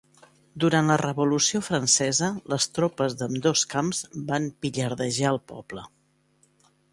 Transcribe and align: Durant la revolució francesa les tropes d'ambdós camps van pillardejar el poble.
Durant 0.61 0.87
la 0.91 0.95
revolució 1.01 1.59
francesa 1.67 2.29
les 2.53 2.67
tropes 2.77 3.17
d'ambdós 3.19 3.67
camps 3.75 4.01
van 4.33 4.49
pillardejar 4.65 5.31
el 5.35 5.41
poble. 5.53 5.85